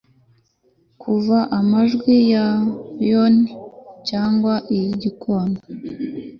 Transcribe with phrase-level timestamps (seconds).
[1.01, 2.45] kumva amajwi ya
[3.03, 3.37] violin
[4.07, 5.57] cyangwa iy'igikona